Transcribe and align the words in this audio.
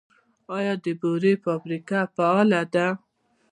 آیا 0.57 0.73
د 0.85 0.87
بورې 1.01 1.33
فابریکه 1.43 1.99
فعاله 2.15 2.61
ده؟ 2.73 2.87